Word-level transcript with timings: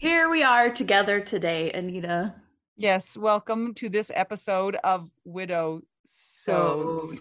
Here 0.00 0.30
we 0.30 0.42
are 0.42 0.70
together 0.70 1.20
today, 1.20 1.70
Anita. 1.72 2.34
Yes, 2.74 3.18
welcome 3.18 3.74
to 3.74 3.90
this 3.90 4.10
episode 4.14 4.76
of 4.76 5.10
Widow 5.26 5.82
Sodes. 6.06 7.20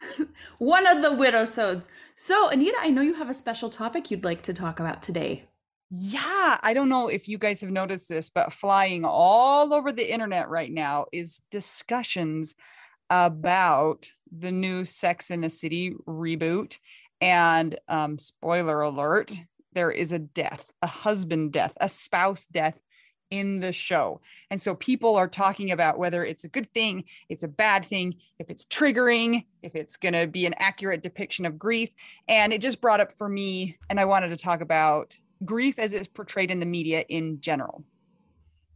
One 0.58 0.88
of 0.88 1.00
the 1.00 1.12
widow 1.12 1.44
sods. 1.44 1.88
So, 2.16 2.48
Anita, 2.48 2.76
I 2.80 2.90
know 2.90 3.02
you 3.02 3.14
have 3.14 3.28
a 3.28 3.34
special 3.34 3.70
topic 3.70 4.10
you'd 4.10 4.24
like 4.24 4.42
to 4.42 4.52
talk 4.52 4.80
about 4.80 5.00
today. 5.00 5.44
Yeah, 5.90 6.58
I 6.60 6.74
don't 6.74 6.88
know 6.88 7.06
if 7.06 7.28
you 7.28 7.38
guys 7.38 7.60
have 7.60 7.70
noticed 7.70 8.08
this, 8.08 8.30
but 8.30 8.52
flying 8.52 9.04
all 9.04 9.72
over 9.72 9.92
the 9.92 10.12
internet 10.12 10.48
right 10.48 10.72
now 10.72 11.06
is 11.12 11.40
discussions 11.52 12.56
about 13.10 14.10
the 14.36 14.50
new 14.50 14.84
Sex 14.84 15.30
and 15.30 15.44
the 15.44 15.50
City 15.50 15.94
reboot. 16.04 16.78
And 17.20 17.78
um, 17.86 18.18
spoiler 18.18 18.80
alert, 18.80 19.32
there 19.78 19.92
is 19.92 20.10
a 20.10 20.18
death, 20.18 20.64
a 20.82 20.88
husband 20.88 21.52
death, 21.52 21.72
a 21.80 21.88
spouse 21.88 22.46
death 22.46 22.76
in 23.30 23.60
the 23.60 23.72
show. 23.72 24.20
And 24.50 24.60
so 24.60 24.74
people 24.74 25.14
are 25.14 25.28
talking 25.28 25.70
about 25.70 26.00
whether 26.00 26.24
it's 26.24 26.42
a 26.42 26.48
good 26.48 26.68
thing, 26.74 27.04
it's 27.28 27.44
a 27.44 27.48
bad 27.48 27.84
thing, 27.84 28.16
if 28.40 28.50
it's 28.50 28.64
triggering, 28.64 29.44
if 29.62 29.76
it's 29.76 29.96
going 29.96 30.14
to 30.14 30.26
be 30.26 30.46
an 30.46 30.54
accurate 30.58 31.00
depiction 31.00 31.46
of 31.46 31.60
grief. 31.60 31.90
And 32.26 32.52
it 32.52 32.60
just 32.60 32.80
brought 32.80 32.98
up 32.98 33.12
for 33.16 33.28
me, 33.28 33.78
and 33.88 34.00
I 34.00 34.04
wanted 34.04 34.30
to 34.30 34.36
talk 34.36 34.62
about 34.62 35.16
grief 35.44 35.78
as 35.78 35.94
it's 35.94 36.08
portrayed 36.08 36.50
in 36.50 36.58
the 36.58 36.66
media 36.66 37.04
in 37.08 37.40
general. 37.40 37.84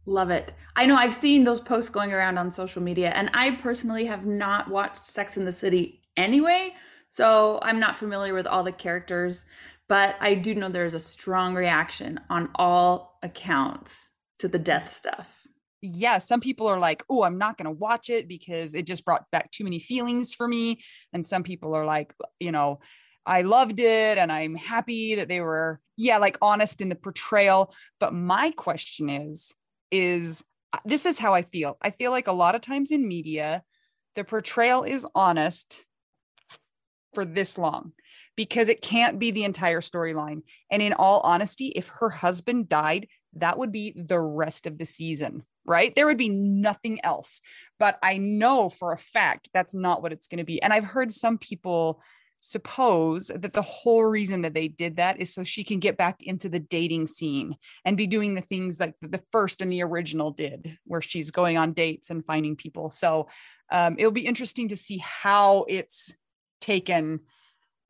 Love 0.05 0.29
it. 0.29 0.53
I 0.77 0.85
know 0.85 0.95
I've 0.95 1.13
seen 1.13 1.43
those 1.43 1.59
posts 1.59 1.89
going 1.89 2.13
around 2.13 2.37
on 2.37 2.53
social 2.53 2.81
media, 2.81 3.09
and 3.09 3.29
I 3.33 3.57
personally 3.57 4.05
have 4.05 4.25
not 4.25 4.69
watched 4.69 5.03
Sex 5.03 5.35
and 5.35 5.45
the 5.45 5.51
City 5.51 6.01
anyway, 6.15 6.75
so 7.09 7.59
I'm 7.61 7.79
not 7.79 7.97
familiar 7.97 8.33
with 8.33 8.47
all 8.47 8.63
the 8.63 8.71
characters, 8.71 9.45
but 9.93 10.15
I 10.19 10.33
do 10.33 10.55
know 10.55 10.69
there's 10.69 10.95
a 10.95 10.99
strong 10.99 11.53
reaction 11.53 12.19
on 12.27 12.49
all 12.55 13.19
accounts 13.21 14.09
to 14.39 14.47
the 14.47 14.57
death 14.57 14.97
stuff. 14.97 15.29
Yeah, 15.83 16.17
some 16.17 16.39
people 16.39 16.65
are 16.65 16.79
like, 16.79 17.03
oh, 17.11 17.21
I'm 17.21 17.37
not 17.37 17.59
going 17.59 17.65
to 17.65 17.79
watch 17.79 18.09
it 18.09 18.27
because 18.27 18.73
it 18.73 18.87
just 18.87 19.05
brought 19.05 19.29
back 19.29 19.51
too 19.51 19.63
many 19.63 19.77
feelings 19.77 20.33
for 20.33 20.47
me. 20.47 20.81
And 21.13 21.23
some 21.23 21.43
people 21.43 21.75
are 21.75 21.85
like, 21.85 22.11
you 22.39 22.51
know, 22.51 22.79
I 23.23 23.43
loved 23.43 23.79
it 23.79 24.17
and 24.17 24.31
I'm 24.31 24.55
happy 24.55 25.13
that 25.13 25.27
they 25.27 25.41
were, 25.41 25.79
yeah, 25.95 26.17
like 26.17 26.39
honest 26.41 26.81
in 26.81 26.89
the 26.89 26.95
portrayal. 26.95 27.71
But 27.99 28.15
my 28.15 28.49
question 28.49 29.11
is, 29.11 29.53
is 29.91 30.43
uh, 30.73 30.79
this 30.85 31.05
is 31.05 31.19
how 31.19 31.35
I 31.35 31.43
feel. 31.43 31.77
I 31.83 31.91
feel 31.91 32.09
like 32.09 32.25
a 32.25 32.33
lot 32.33 32.55
of 32.55 32.61
times 32.61 32.89
in 32.89 33.07
media, 33.07 33.61
the 34.15 34.23
portrayal 34.23 34.85
is 34.85 35.05
honest 35.13 35.85
for 37.13 37.25
this 37.25 37.59
long 37.59 37.91
because 38.35 38.69
it 38.69 38.81
can't 38.81 39.19
be 39.19 39.31
the 39.31 39.43
entire 39.43 39.81
storyline. 39.81 40.41
And 40.71 40.81
in 40.81 40.93
all 40.93 41.21
honesty, 41.21 41.67
if 41.67 41.87
her 41.99 42.09
husband 42.09 42.69
died, 42.69 43.07
that 43.35 43.57
would 43.57 43.71
be 43.71 43.93
the 43.95 44.19
rest 44.19 44.67
of 44.67 44.77
the 44.77 44.85
season, 44.85 45.43
right? 45.65 45.93
There 45.93 46.05
would 46.05 46.17
be 46.17 46.29
nothing 46.29 46.99
else. 47.03 47.41
But 47.79 47.97
I 48.03 48.17
know 48.17 48.69
for 48.69 48.91
a 48.91 48.97
fact 48.97 49.49
that's 49.53 49.73
not 49.73 50.01
what 50.01 50.13
it's 50.13 50.27
going 50.27 50.39
to 50.39 50.43
be. 50.43 50.61
And 50.61 50.73
I've 50.73 50.85
heard 50.85 51.11
some 51.11 51.37
people 51.37 52.01
suppose 52.45 53.27
that 53.33 53.53
the 53.53 53.61
whole 53.61 54.03
reason 54.03 54.41
that 54.41 54.53
they 54.53 54.67
did 54.67 54.97
that 54.97 55.19
is 55.19 55.33
so 55.33 55.43
she 55.43 55.63
can 55.63 55.79
get 55.79 55.95
back 55.95 56.21
into 56.21 56.49
the 56.49 56.59
dating 56.59 57.07
scene 57.07 57.55
and 57.85 57.95
be 57.95 58.05
doing 58.05 58.35
the 58.35 58.41
things 58.41 58.81
like 58.81 58.93
the 59.01 59.23
first 59.31 59.61
and 59.61 59.71
the 59.71 59.81
original 59.81 60.29
did, 60.29 60.77
where 60.83 61.01
she's 61.01 61.31
going 61.31 61.57
on 61.57 61.71
dates 61.71 62.09
and 62.09 62.25
finding 62.25 62.57
people. 62.57 62.89
So 62.89 63.29
um, 63.71 63.95
it'll 63.97 64.11
be 64.11 64.27
interesting 64.27 64.67
to 64.67 64.75
see 64.75 64.97
how 64.97 65.65
it's 65.69 66.15
taken 66.59 67.21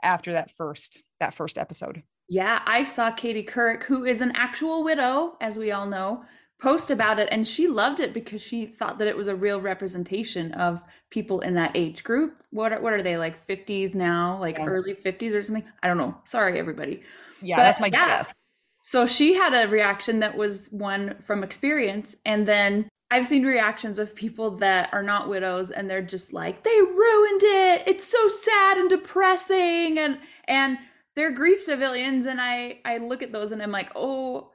after 0.04 0.34
that 0.34 0.52
first 0.52 1.04
that 1.20 1.34
first 1.34 1.58
episode. 1.58 2.04
Yeah, 2.30 2.62
I 2.66 2.84
saw 2.84 3.12
Katie 3.12 3.44
Couric, 3.44 3.84
who 3.84 4.06
is 4.06 4.22
an 4.22 4.32
actual 4.36 4.84
widow, 4.84 5.38
as 5.42 5.58
we 5.58 5.72
all 5.72 5.86
know, 5.86 6.24
post 6.62 6.90
about 6.92 7.20
it, 7.20 7.28
and 7.32 7.46
she 7.48 7.68
loved 7.68 8.00
it 8.00 8.14
because 8.14 8.42
she 8.42 8.66
thought 8.66 8.98
that 9.00 9.08
it 9.08 9.18
was 9.18 9.28
a 9.28 9.36
real 9.36 9.60
representation 9.60 10.54
of 10.54 10.82
people 11.10 11.42
in 11.42 11.54
that 11.56 11.72
age 11.76 12.04
group. 12.04 12.36
What 12.52 12.72
are, 12.72 12.82
what 12.82 12.94
are 12.94 13.02
they 13.04 13.18
like 13.18 13.46
50s 13.46 13.94
now, 13.94 14.40
like 14.40 14.58
Yeah. 14.58 14.66
early 14.66 14.96
50s 14.96 15.34
or 15.34 15.44
something? 15.44 15.66
I 15.84 15.88
don't 15.88 15.98
know. 15.98 16.16
Sorry, 16.24 16.58
everybody. 16.58 17.04
Yeah, 17.42 17.58
But 17.58 17.64
that's 17.64 17.80
my 17.82 17.88
yeah. 17.88 18.08
guess. 18.08 18.34
So 18.82 19.06
she 19.06 19.34
had 19.34 19.54
a 19.54 19.70
reaction 19.70 20.20
that 20.20 20.38
was 20.38 20.68
one 20.72 21.16
from 21.24 21.44
experience. 21.44 22.16
And 22.26 22.46
then 22.48 22.90
I've 23.14 23.28
seen 23.28 23.46
reactions 23.46 24.00
of 24.00 24.16
people 24.16 24.58
that 24.58 24.92
are 24.92 25.04
not 25.04 25.30
widows 25.30 25.70
and 25.70 25.88
they're 25.88 26.02
just 26.02 26.34
like, 26.34 26.64
they 26.64 26.82
ruined 26.82 27.44
it. 27.44 27.84
It's 27.86 28.08
so 28.08 28.28
sad 28.28 28.80
and 28.80 28.90
depressing. 28.90 30.00
And 30.00 30.18
and 30.46 30.80
they're 31.16 31.32
grief 31.32 31.62
civilians. 31.62 32.26
And 32.26 32.42
I 32.42 32.80
I 32.84 32.98
look 32.98 33.22
at 33.22 33.32
those 33.32 33.52
and 33.52 33.62
I'm 33.62 33.70
like, 33.70 33.92
oh, 33.96 34.50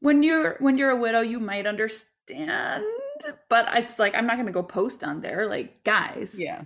when 0.00 0.24
you're 0.24 0.56
when 0.58 0.78
you're 0.78 0.90
a 0.90 0.96
widow, 0.96 1.20
you 1.20 1.38
might 1.38 1.64
understand, 1.64 2.82
but 3.48 3.68
it's 3.74 4.00
like 4.00 4.16
I'm 4.16 4.26
not 4.26 4.44
to 4.44 4.50
go 4.50 4.64
post 4.64 5.04
on 5.04 5.20
there 5.20 5.46
like 5.46 5.84
guys. 5.84 6.34
Yeah. 6.36 6.62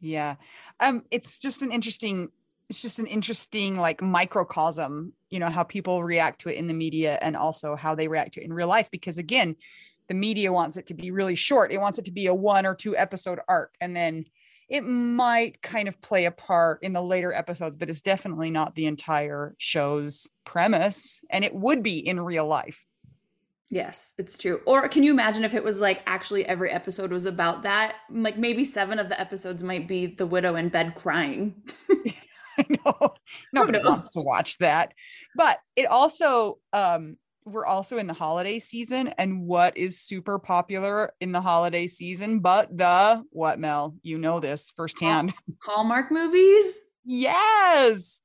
Yeah. 0.00 0.36
Um 0.80 1.04
it's 1.10 1.38
just 1.38 1.60
an 1.60 1.70
interesting 1.70 2.30
it's 2.70 2.80
just 2.80 2.98
an 2.98 3.06
interesting 3.06 3.76
like 3.76 4.00
microcosm, 4.00 5.12
you 5.28 5.38
know, 5.38 5.50
how 5.50 5.64
people 5.64 6.02
react 6.02 6.40
to 6.42 6.48
it 6.48 6.56
in 6.56 6.66
the 6.66 6.72
media 6.72 7.18
and 7.20 7.36
also 7.36 7.76
how 7.76 7.94
they 7.94 8.08
react 8.08 8.32
to 8.34 8.40
it 8.40 8.44
in 8.44 8.54
real 8.54 8.68
life 8.68 8.90
because 8.90 9.18
again, 9.18 9.54
the 10.08 10.14
media 10.14 10.52
wants 10.52 10.76
it 10.76 10.86
to 10.86 10.94
be 10.94 11.10
really 11.10 11.34
short. 11.34 11.72
It 11.72 11.80
wants 11.80 11.98
it 11.98 12.06
to 12.06 12.10
be 12.10 12.26
a 12.26 12.34
one 12.34 12.66
or 12.66 12.74
two 12.74 12.96
episode 12.96 13.40
arc 13.48 13.74
and 13.80 13.94
then 13.94 14.24
it 14.68 14.82
might 14.82 15.62
kind 15.62 15.88
of 15.88 16.00
play 16.00 16.26
a 16.26 16.30
part 16.30 16.82
in 16.82 16.92
the 16.92 17.00
later 17.00 17.32
episodes, 17.32 17.74
but 17.74 17.88
it's 17.88 18.02
definitely 18.02 18.50
not 18.50 18.74
the 18.74 18.86
entire 18.86 19.54
show's 19.58 20.28
premise. 20.44 21.22
And 21.30 21.42
it 21.44 21.54
would 21.54 21.82
be 21.82 21.98
in 21.98 22.20
real 22.20 22.46
life. 22.46 22.84
Yes, 23.70 24.14
it's 24.18 24.36
true. 24.36 24.60
Or 24.66 24.88
can 24.88 25.02
you 25.02 25.12
imagine 25.12 25.44
if 25.44 25.54
it 25.54 25.64
was 25.64 25.80
like 25.80 26.02
actually 26.06 26.44
every 26.46 26.70
episode 26.70 27.12
was 27.12 27.26
about 27.26 27.62
that? 27.62 27.96
Like 28.10 28.38
maybe 28.38 28.64
seven 28.64 28.98
of 28.98 29.08
the 29.08 29.20
episodes 29.20 29.62
might 29.62 29.88
be 29.88 30.06
the 30.06 30.26
widow 30.26 30.54
in 30.54 30.68
bed 30.68 30.94
crying. 30.94 31.54
I 32.58 32.64
know 32.68 33.14
nobody 33.52 33.78
wants 33.78 34.10
to 34.10 34.20
watch 34.20 34.58
that. 34.58 34.92
But 35.36 35.58
it 35.76 35.86
also 35.86 36.58
um 36.72 37.16
we're 37.52 37.66
also 37.66 37.98
in 37.98 38.06
the 38.06 38.14
holiday 38.14 38.58
season 38.58 39.08
and 39.18 39.46
what 39.46 39.76
is 39.76 40.00
super 40.00 40.38
popular 40.38 41.12
in 41.20 41.32
the 41.32 41.40
holiday 41.40 41.86
season 41.86 42.40
but 42.40 42.76
the 42.76 43.22
what 43.30 43.58
mel? 43.58 43.96
You 44.02 44.18
know 44.18 44.40
this 44.40 44.72
firsthand. 44.76 45.34
Hallmark 45.62 46.10
movies? 46.10 46.74
Yes! 47.04 48.22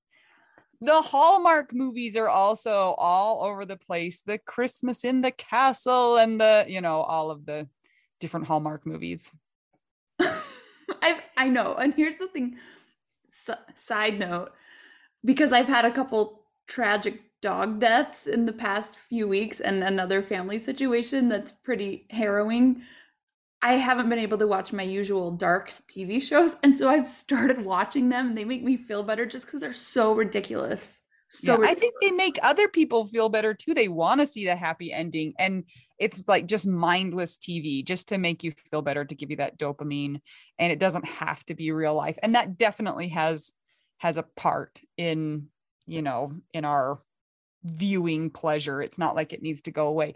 The 0.81 1.01
hallmark 1.01 1.73
movies 1.73 2.17
are 2.17 2.27
also 2.27 2.93
all 2.97 3.43
over 3.43 3.65
the 3.65 3.77
place. 3.77 4.21
The 4.21 4.37
christmas 4.37 5.03
in 5.03 5.21
the 5.21 5.31
castle 5.31 6.17
and 6.17 6.39
the 6.39 6.65
you 6.67 6.81
know 6.81 7.01
all 7.01 7.31
of 7.31 7.45
the 7.45 7.67
different 8.19 8.45
hallmark 8.47 8.85
movies. 8.85 9.33
I 10.19 11.19
i 11.37 11.49
know 11.49 11.75
and 11.75 11.93
here's 11.93 12.17
the 12.17 12.27
thing 12.27 12.57
S- 13.27 13.49
side 13.75 14.19
note 14.19 14.51
because 15.25 15.51
i've 15.51 15.67
had 15.67 15.85
a 15.85 15.91
couple 15.91 16.45
tragic 16.67 17.21
dog 17.43 17.81
deaths 17.81 18.25
in 18.25 18.45
the 18.45 18.53
past 18.53 18.95
few 18.95 19.27
weeks 19.27 19.59
and 19.59 19.83
another 19.83 20.21
family 20.21 20.57
situation 20.57 21.27
that's 21.27 21.51
pretty 21.51 22.07
harrowing. 22.09 22.81
I 23.61 23.73
haven't 23.73 24.07
been 24.07 24.19
able 24.19 24.37
to 24.37 24.47
watch 24.47 24.71
my 24.71 24.83
usual 24.83 25.29
dark 25.29 25.73
TV 25.87 26.23
shows. 26.23 26.55
And 26.63 26.77
so 26.77 26.87
I've 26.87 27.07
started 27.07 27.65
watching 27.65 28.07
them 28.07 28.29
and 28.29 28.37
they 28.37 28.45
make 28.45 28.63
me 28.63 28.77
feel 28.77 29.03
better 29.03 29.25
just 29.25 29.45
because 29.45 29.59
they're 29.59 29.73
so 29.73 30.13
ridiculous. 30.13 31.01
So 31.27 31.51
yeah, 31.51 31.57
ridiculous. 31.57 31.77
I 31.77 31.79
think 31.79 31.93
they 32.01 32.11
make 32.11 32.39
other 32.43 32.69
people 32.69 33.05
feel 33.05 33.27
better 33.27 33.53
too. 33.53 33.73
They 33.73 33.89
want 33.89 34.21
to 34.21 34.25
see 34.25 34.45
the 34.45 34.55
happy 34.55 34.93
ending. 34.93 35.33
And 35.37 35.65
it's 35.99 36.23
like 36.27 36.47
just 36.47 36.65
mindless 36.65 37.37
TV 37.37 37.85
just 37.85 38.07
to 38.07 38.17
make 38.17 38.41
you 38.43 38.53
feel 38.71 38.81
better, 38.81 39.03
to 39.03 39.15
give 39.15 39.31
you 39.31 39.37
that 39.37 39.59
dopamine. 39.59 40.21
And 40.59 40.71
it 40.71 40.79
doesn't 40.79 41.05
have 41.05 41.45
to 41.45 41.55
be 41.55 41.71
real 41.71 41.95
life. 41.95 42.17
And 42.23 42.35
that 42.35 42.57
definitely 42.57 43.09
has 43.09 43.51
has 43.97 44.17
a 44.17 44.23
part 44.23 44.79
in, 44.97 45.47
you 45.85 46.01
know, 46.01 46.33
in 46.53 46.63
our 46.63 46.99
viewing 47.63 48.29
pleasure. 48.29 48.81
It's 48.81 48.97
not 48.97 49.15
like 49.15 49.33
it 49.33 49.41
needs 49.41 49.61
to 49.61 49.71
go 49.71 49.87
away. 49.87 50.15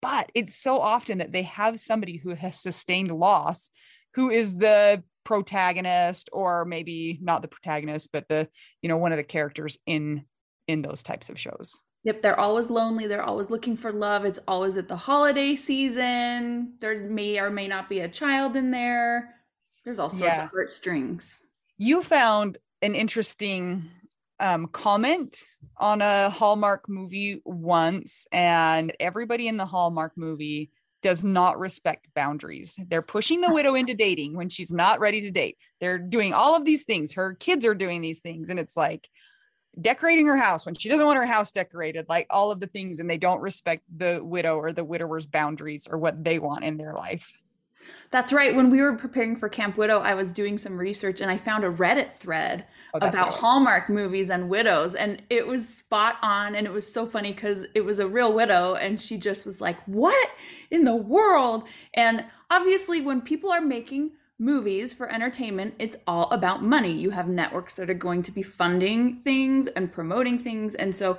But 0.00 0.30
it's 0.34 0.56
so 0.56 0.80
often 0.80 1.18
that 1.18 1.32
they 1.32 1.42
have 1.42 1.80
somebody 1.80 2.16
who 2.16 2.34
has 2.34 2.60
sustained 2.60 3.10
loss 3.10 3.70
who 4.14 4.30
is 4.30 4.56
the 4.56 5.02
protagonist 5.24 6.30
or 6.32 6.64
maybe 6.64 7.18
not 7.20 7.42
the 7.42 7.48
protagonist 7.48 8.08
but 8.12 8.26
the 8.28 8.48
you 8.80 8.88
know 8.88 8.96
one 8.96 9.12
of 9.12 9.18
the 9.18 9.22
characters 9.22 9.76
in 9.84 10.24
in 10.66 10.80
those 10.80 11.02
types 11.02 11.28
of 11.28 11.38
shows 11.38 11.78
Yep, 12.04 12.22
they're 12.22 12.38
always 12.38 12.70
lonely. 12.70 13.06
They're 13.06 13.24
always 13.24 13.50
looking 13.50 13.76
for 13.76 13.92
love. 13.92 14.24
It's 14.24 14.38
always 14.46 14.76
at 14.78 14.88
the 14.88 14.96
holiday 14.96 15.56
season. 15.56 16.74
There 16.78 16.96
may 16.96 17.38
or 17.40 17.50
may 17.50 17.66
not 17.66 17.88
be 17.88 18.00
a 18.00 18.08
child 18.08 18.56
in 18.56 18.70
there. 18.70 19.34
There's 19.84 19.98
all 19.98 20.08
sorts 20.08 20.32
yeah. 20.32 20.44
of 20.44 20.50
heartstrings. 20.50 21.42
You 21.76 22.02
found 22.02 22.56
an 22.82 22.94
interesting 22.94 23.90
um, 24.38 24.68
comment 24.68 25.42
on 25.78 26.02
a 26.02 26.30
Hallmark 26.30 26.88
movie 26.88 27.40
once, 27.44 28.26
and 28.32 28.92
everybody 29.00 29.48
in 29.48 29.56
the 29.56 29.66
Hallmark 29.66 30.12
movie 30.16 30.70
does 31.02 31.24
not 31.24 31.58
respect 31.58 32.08
boundaries. 32.14 32.78
They're 32.88 33.02
pushing 33.02 33.40
the 33.40 33.52
widow 33.52 33.74
into 33.74 33.94
dating 33.94 34.34
when 34.34 34.48
she's 34.48 34.72
not 34.72 35.00
ready 35.00 35.20
to 35.22 35.30
date. 35.30 35.56
They're 35.80 35.98
doing 35.98 36.34
all 36.34 36.56
of 36.56 36.64
these 36.64 36.84
things. 36.84 37.12
Her 37.12 37.34
kids 37.34 37.64
are 37.64 37.74
doing 37.74 38.00
these 38.00 38.20
things, 38.20 38.50
and 38.50 38.58
it's 38.58 38.76
like 38.76 39.08
decorating 39.80 40.26
her 40.26 40.36
house 40.36 40.66
when 40.66 40.74
she 40.74 40.88
doesn't 40.88 41.06
want 41.06 41.18
her 41.18 41.26
house 41.26 41.52
decorated, 41.52 42.06
like 42.08 42.26
all 42.30 42.50
of 42.50 42.58
the 42.58 42.66
things, 42.66 42.98
and 42.98 43.08
they 43.08 43.18
don't 43.18 43.40
respect 43.40 43.84
the 43.96 44.20
widow 44.22 44.56
or 44.56 44.72
the 44.72 44.84
widower's 44.84 45.26
boundaries 45.26 45.86
or 45.88 45.98
what 45.98 46.24
they 46.24 46.38
want 46.38 46.64
in 46.64 46.76
their 46.76 46.94
life. 46.94 47.32
That's 48.10 48.32
right. 48.32 48.54
When 48.54 48.70
we 48.70 48.80
were 48.80 48.96
preparing 48.96 49.36
for 49.36 49.48
Camp 49.48 49.76
Widow, 49.76 50.00
I 50.00 50.14
was 50.14 50.28
doing 50.28 50.58
some 50.58 50.78
research 50.78 51.20
and 51.20 51.30
I 51.30 51.36
found 51.36 51.64
a 51.64 51.70
Reddit 51.70 52.14
thread 52.14 52.64
oh, 52.94 52.98
about 52.98 53.34
Hallmark 53.34 53.88
movies 53.88 54.30
and 54.30 54.48
widows. 54.48 54.94
And 54.94 55.22
it 55.28 55.46
was 55.46 55.68
spot 55.68 56.16
on. 56.22 56.54
And 56.54 56.66
it 56.66 56.72
was 56.72 56.90
so 56.90 57.06
funny 57.06 57.32
because 57.32 57.66
it 57.74 57.82
was 57.82 57.98
a 57.98 58.08
real 58.08 58.32
widow. 58.32 58.74
And 58.74 59.00
she 59.00 59.18
just 59.18 59.44
was 59.44 59.60
like, 59.60 59.82
What 59.84 60.30
in 60.70 60.84
the 60.84 60.96
world? 60.96 61.68
And 61.94 62.24
obviously, 62.50 63.00
when 63.00 63.20
people 63.20 63.50
are 63.50 63.60
making 63.60 64.12
movies 64.38 64.94
for 64.94 65.10
entertainment, 65.12 65.74
it's 65.78 65.96
all 66.06 66.30
about 66.30 66.62
money. 66.62 66.92
You 66.92 67.10
have 67.10 67.28
networks 67.28 67.74
that 67.74 67.90
are 67.90 67.94
going 67.94 68.22
to 68.22 68.32
be 68.32 68.42
funding 68.42 69.20
things 69.20 69.66
and 69.66 69.92
promoting 69.92 70.38
things. 70.38 70.74
And 70.74 70.94
so 70.94 71.18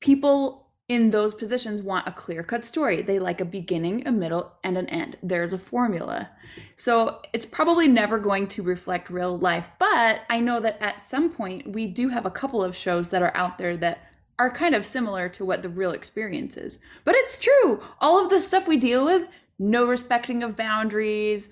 people 0.00 0.61
in 0.92 1.08
those 1.08 1.32
positions 1.34 1.82
want 1.82 2.06
a 2.06 2.12
clear 2.12 2.42
cut 2.42 2.66
story. 2.66 3.00
They 3.00 3.18
like 3.18 3.40
a 3.40 3.46
beginning, 3.46 4.06
a 4.06 4.12
middle, 4.12 4.52
and 4.62 4.76
an 4.76 4.90
end. 4.90 5.16
There's 5.22 5.54
a 5.54 5.58
formula. 5.58 6.28
So 6.76 7.22
it's 7.32 7.46
probably 7.46 7.88
never 7.88 8.18
going 8.18 8.46
to 8.48 8.62
reflect 8.62 9.08
real 9.08 9.38
life. 9.38 9.70
But 9.78 10.20
I 10.28 10.40
know 10.40 10.60
that 10.60 10.82
at 10.82 11.00
some 11.00 11.30
point, 11.30 11.72
we 11.72 11.86
do 11.86 12.10
have 12.10 12.26
a 12.26 12.30
couple 12.30 12.62
of 12.62 12.76
shows 12.76 13.08
that 13.08 13.22
are 13.22 13.34
out 13.34 13.56
there 13.56 13.74
that 13.78 14.00
are 14.38 14.50
kind 14.50 14.74
of 14.74 14.84
similar 14.84 15.30
to 15.30 15.46
what 15.46 15.62
the 15.62 15.70
real 15.70 15.92
experience 15.92 16.58
is. 16.58 16.78
But 17.04 17.14
it's 17.16 17.38
true. 17.38 17.80
All 17.98 18.22
of 18.22 18.28
the 18.28 18.42
stuff 18.42 18.68
we 18.68 18.76
deal 18.76 19.06
with, 19.06 19.28
no 19.58 19.86
respecting 19.86 20.42
of 20.42 20.56
boundaries. 20.56 21.48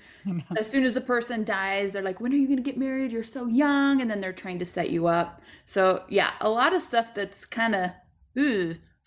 as 0.59 0.69
soon 0.69 0.85
as 0.85 0.93
the 0.93 1.01
person 1.01 1.45
dies, 1.45 1.93
they're 1.93 2.03
like, 2.03 2.21
when 2.21 2.35
are 2.35 2.37
you 2.37 2.47
going 2.47 2.59
to 2.59 2.63
get 2.63 2.77
married? 2.77 3.11
You're 3.11 3.25
so 3.25 3.47
young. 3.47 4.03
And 4.03 4.11
then 4.11 4.21
they're 4.21 4.35
trying 4.35 4.59
to 4.59 4.67
set 4.67 4.91
you 4.91 5.07
up. 5.07 5.41
So, 5.65 6.05
yeah, 6.11 6.33
a 6.43 6.51
lot 6.51 6.75
of 6.75 6.83
stuff 6.83 7.15
that's 7.15 7.47
kind 7.47 7.75
of, 7.75 7.93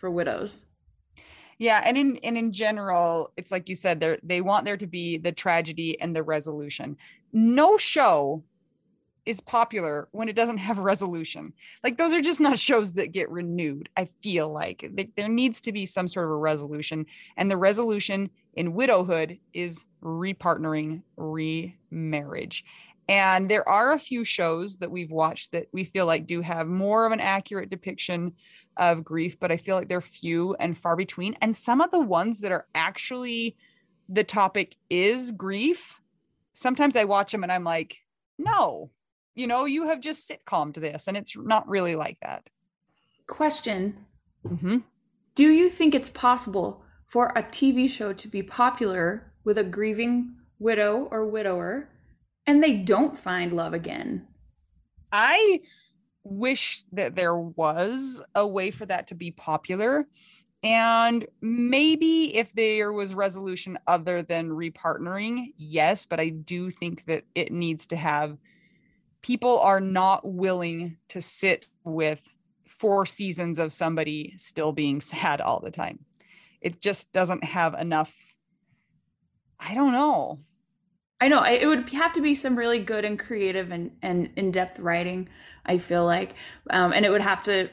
for 0.04 0.12
widows. 0.12 0.66
Yeah, 1.60 1.82
and 1.86 1.98
in 1.98 2.18
and 2.26 2.38
in 2.38 2.52
general, 2.52 3.32
it's 3.38 3.54
like 3.54 3.70
you 3.70 3.76
said, 3.76 4.02
they 4.02 4.20
they 4.22 4.42
want 4.42 4.66
there 4.66 4.76
to 4.76 4.86
be 4.86 5.18
the 5.18 5.32
tragedy 5.32 5.98
and 6.02 6.14
the 6.14 6.24
resolution. 6.24 6.98
No 7.32 7.78
show 7.78 8.44
is 9.26 9.40
popular 9.40 10.10
when 10.12 10.28
it 10.28 10.36
doesn't 10.36 10.58
have 10.58 10.78
a 10.78 10.82
resolution. 10.92 11.54
Like 11.86 11.98
those 11.98 12.12
are 12.12 12.20
just 12.20 12.42
not 12.42 12.60
shows 12.60 12.92
that 12.96 13.14
get 13.14 13.30
renewed. 13.30 13.88
I 13.96 14.10
feel 14.22 14.52
like 14.52 14.92
there 15.16 15.30
needs 15.30 15.62
to 15.62 15.72
be 15.72 15.86
some 15.86 16.10
sort 16.10 16.26
of 16.26 16.32
a 16.32 16.36
resolution, 16.36 17.06
and 17.38 17.50
the 17.50 17.56
resolution 17.56 18.30
in 18.56 18.74
widowhood 18.74 19.40
is 19.54 19.86
repartnering, 20.04 21.02
remarriage. 21.16 22.66
And 23.10 23.50
there 23.50 23.68
are 23.68 23.92
a 23.92 24.00
few 24.00 24.24
shows 24.24 24.78
that 24.78 24.92
we've 24.92 25.12
watched 25.12 25.52
that 25.52 25.68
we 25.74 25.84
feel 25.84 26.06
like 26.06 26.26
do 26.26 26.42
have 26.42 26.68
more 26.68 27.06
of 27.06 27.12
an 27.12 27.20
accurate 27.20 27.70
depiction 27.70 28.34
of 28.78 29.04
grief, 29.04 29.40
but 29.40 29.52
I 29.52 29.58
feel 29.58 29.76
like 29.76 29.90
they're 29.90 30.02
few 30.02 30.56
and 30.56 30.78
far 30.78 30.96
between. 30.96 31.36
And 31.42 31.56
some 31.56 31.82
of 31.82 31.92
the 31.92 32.00
ones 32.00 32.40
that 32.42 32.52
are 32.52 32.66
actually 32.74 33.58
the 34.08 34.24
topic 34.24 34.76
is 34.90 35.32
grief, 35.32 36.00
sometimes 36.54 36.96
I 36.96 37.04
watch 37.04 37.32
them 37.32 37.44
and 37.44 37.52
I'm 37.52 37.64
like, 37.64 37.98
no, 38.38 38.90
you 39.36 39.48
know, 39.48 39.66
you 39.66 39.88
have 39.88 40.00
just 40.00 40.28
sitcomed 40.28 40.76
this, 40.76 41.08
and 41.08 41.18
it's 41.18 41.36
not 41.36 41.68
really 41.68 41.96
like 41.96 42.18
that. 42.22 42.50
Question 43.28 44.06
mm-hmm. 44.48 44.78
Do 45.36 45.50
you 45.50 45.70
think 45.70 45.96
it's 45.96 46.10
possible 46.10 46.84
for 47.08 47.28
a 47.36 47.44
TV 47.44 47.90
show 47.90 48.14
to 48.14 48.28
be 48.28 48.44
popular 48.44 49.34
with 49.44 49.58
a 49.58 49.64
grieving 49.64 50.36
widow 50.60 51.08
or 51.12 51.26
widower 51.26 51.90
and 52.46 52.62
they 52.62 52.78
don't 52.78 53.18
find 53.18 53.54
love 53.54 53.74
again. 53.74 54.28
I 55.12 55.62
wish 56.24 56.84
that 56.94 57.16
there 57.16 57.38
was 57.38 58.22
a 58.36 58.48
way 58.48 58.72
for 58.72 58.86
that 58.86 59.08
to 59.08 59.16
be 59.16 59.32
popular. 59.32 60.08
And 60.64 61.26
maybe 61.42 62.38
if 62.38 62.54
there 62.54 62.94
was 62.94 63.14
resolution 63.14 63.78
other 63.86 64.22
than 64.22 64.50
repartnering, 64.50 65.54
yes, 65.58 66.06
but 66.06 66.22
I 66.22 66.30
do 66.30 66.72
think 66.72 67.06
that 67.06 67.24
it 67.36 67.52
needs 67.52 67.86
to 67.88 67.98
have 67.98 68.38
people 69.22 69.60
are 69.60 69.82
not 69.82 70.26
willing 70.26 70.98
to 71.10 71.22
sit 71.22 71.68
with 71.84 72.22
four 72.68 73.06
seasons 73.06 73.60
of 73.60 73.74
somebody 73.74 74.36
still 74.38 74.72
being 74.72 75.02
sad 75.02 75.42
all 75.42 75.60
the 75.60 75.72
time. 75.72 76.00
It 76.62 76.80
just 76.80 77.12
doesn't 77.12 77.44
have 77.44 77.74
enough. 77.74 78.14
I 79.60 79.76
don't 79.76 79.92
know. 79.92 80.40
I 81.24 81.30
know 81.30 81.42
it 81.42 81.66
would 81.66 81.90
have 81.92 82.12
to 82.14 82.22
be 82.22 82.36
some 82.36 82.58
really 82.58 82.80
good 82.80 83.06
and 83.06 83.18
creative 83.18 83.72
and, 83.72 83.92
and 84.02 84.30
in-depth 84.36 84.78
writing. 84.80 85.30
I 85.66 85.78
feel 85.78 86.04
like, 86.04 86.36
um, 86.70 86.92
and 86.92 87.06
it 87.06 87.12
would 87.12 87.22
have 87.22 87.44
to 87.44 87.70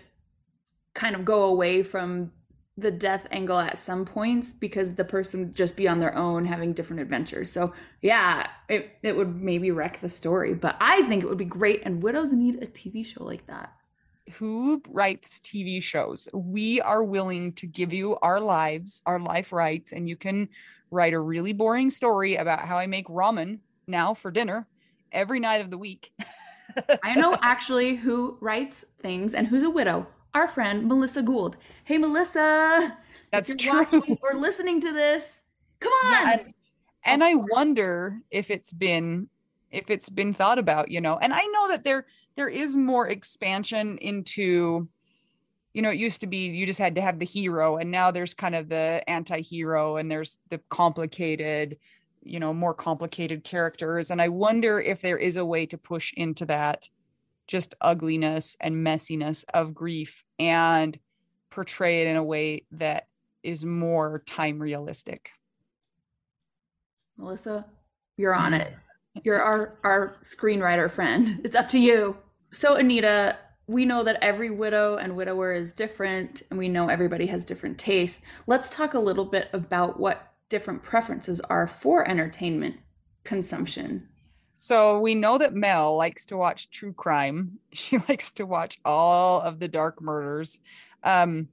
kind 0.94 1.16
of 1.16 1.24
go 1.24 1.42
away 1.42 1.82
from 1.82 2.30
the 2.76 2.92
death 2.92 3.26
angle 3.32 3.58
at 3.58 3.76
some 3.76 4.04
points 4.04 4.52
because 4.52 4.94
the 4.94 5.04
person 5.04 5.40
would 5.40 5.56
just 5.56 5.74
be 5.74 5.88
on 5.88 5.98
their 5.98 6.16
own 6.16 6.44
having 6.44 6.74
different 6.74 7.02
adventures. 7.02 7.50
So 7.50 7.72
yeah, 8.00 8.46
it, 8.68 8.92
it 9.02 9.16
would 9.16 9.42
maybe 9.42 9.72
wreck 9.72 9.98
the 9.98 10.08
story. 10.08 10.54
But 10.54 10.76
I 10.78 11.02
think 11.02 11.24
it 11.24 11.28
would 11.28 11.36
be 11.36 11.44
great 11.44 11.82
and 11.84 12.04
widows 12.04 12.32
need 12.32 12.62
a 12.62 12.68
TV 12.68 13.04
show 13.04 13.24
like 13.24 13.48
that. 13.48 13.72
Who 14.38 14.82
writes 14.88 15.40
TV 15.40 15.82
shows? 15.82 16.28
We 16.32 16.80
are 16.80 17.04
willing 17.04 17.52
to 17.54 17.66
give 17.66 17.92
you 17.92 18.16
our 18.22 18.40
lives, 18.40 19.02
our 19.06 19.18
life 19.18 19.52
rights, 19.52 19.92
and 19.92 20.08
you 20.08 20.16
can 20.16 20.48
write 20.90 21.14
a 21.14 21.20
really 21.20 21.52
boring 21.52 21.90
story 21.90 22.36
about 22.36 22.60
how 22.60 22.78
I 22.78 22.86
make 22.86 23.08
ramen 23.08 23.58
now 23.86 24.14
for 24.14 24.30
dinner 24.30 24.66
every 25.12 25.40
night 25.40 25.60
of 25.60 25.70
the 25.70 25.78
week. 25.78 26.12
I 27.02 27.14
know 27.14 27.36
actually 27.42 27.96
who 27.96 28.38
writes 28.40 28.84
things 29.00 29.34
and 29.34 29.46
who's 29.46 29.64
a 29.64 29.70
widow 29.70 30.06
our 30.34 30.46
friend 30.46 30.86
Melissa 30.86 31.22
Gould. 31.22 31.56
Hey, 31.84 31.98
Melissa. 31.98 32.96
That's 33.32 33.54
true. 33.54 33.86
or 34.22 34.34
listening 34.34 34.80
to 34.80 34.92
this, 34.92 35.40
come 35.80 35.92
on. 35.92 36.12
Yeah, 36.12 36.32
and, 36.32 36.54
and 37.04 37.24
I 37.24 37.34
wonder 37.34 38.18
if 38.30 38.50
it's 38.50 38.72
been 38.72 39.28
if 39.70 39.90
it's 39.90 40.08
been 40.08 40.34
thought 40.34 40.58
about, 40.58 40.90
you 40.90 41.00
know. 41.00 41.18
And 41.18 41.32
I 41.32 41.44
know 41.46 41.68
that 41.68 41.84
there 41.84 42.06
there 42.36 42.48
is 42.48 42.76
more 42.76 43.08
expansion 43.08 43.98
into 43.98 44.88
you 45.72 45.82
know, 45.82 45.90
it 45.90 45.98
used 45.98 46.20
to 46.22 46.26
be 46.26 46.46
you 46.46 46.66
just 46.66 46.80
had 46.80 46.96
to 46.96 47.00
have 47.00 47.18
the 47.18 47.24
hero 47.24 47.76
and 47.76 47.90
now 47.90 48.10
there's 48.10 48.34
kind 48.34 48.56
of 48.56 48.68
the 48.68 49.02
anti-hero 49.08 49.98
and 49.98 50.10
there's 50.10 50.36
the 50.48 50.58
complicated, 50.68 51.78
you 52.24 52.40
know, 52.40 52.52
more 52.52 52.74
complicated 52.74 53.44
characters 53.44 54.10
and 54.10 54.20
I 54.20 54.28
wonder 54.28 54.80
if 54.80 55.00
there 55.00 55.16
is 55.16 55.36
a 55.36 55.44
way 55.44 55.66
to 55.66 55.78
push 55.78 56.12
into 56.16 56.44
that 56.46 56.88
just 57.46 57.74
ugliness 57.80 58.56
and 58.60 58.84
messiness 58.84 59.44
of 59.54 59.74
grief 59.74 60.24
and 60.38 60.98
portray 61.50 62.02
it 62.02 62.08
in 62.08 62.16
a 62.16 62.24
way 62.24 62.64
that 62.72 63.06
is 63.42 63.64
more 63.64 64.22
time 64.26 64.60
realistic. 64.60 65.30
Melissa, 67.16 67.66
you're 68.16 68.34
on 68.34 68.54
it. 68.54 68.72
You're 69.22 69.40
our 69.42 69.78
our 69.84 70.16
screenwriter 70.24 70.90
friend. 70.90 71.40
It's 71.44 71.56
up 71.56 71.68
to 71.70 71.78
you. 71.78 72.16
So 72.52 72.74
Anita, 72.74 73.38
we 73.66 73.84
know 73.84 74.02
that 74.02 74.18
every 74.22 74.50
widow 74.50 74.96
and 74.96 75.16
widower 75.16 75.52
is 75.52 75.70
different 75.70 76.42
and 76.50 76.58
we 76.58 76.68
know 76.68 76.88
everybody 76.88 77.26
has 77.26 77.44
different 77.44 77.78
tastes. 77.78 78.22
Let's 78.46 78.68
talk 78.68 78.94
a 78.94 78.98
little 78.98 79.24
bit 79.24 79.48
about 79.52 80.00
what 80.00 80.32
different 80.48 80.82
preferences 80.82 81.40
are 81.42 81.66
for 81.66 82.08
entertainment 82.08 82.76
consumption. 83.22 84.08
So 84.56 85.00
we 85.00 85.14
know 85.14 85.38
that 85.38 85.54
Mel 85.54 85.96
likes 85.96 86.26
to 86.26 86.36
watch 86.36 86.70
true 86.70 86.92
crime. 86.92 87.58
She 87.72 87.98
likes 88.08 88.32
to 88.32 88.44
watch 88.44 88.78
all 88.84 89.40
of 89.40 89.60
the 89.60 89.68
dark 89.68 90.02
murders. 90.02 90.58
Um, 91.04 91.48